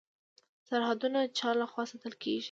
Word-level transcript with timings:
سرحدونه 0.67 1.19
چا 1.37 1.49
لخوا 1.59 1.83
ساتل 1.89 2.13
کیږي؟ 2.21 2.39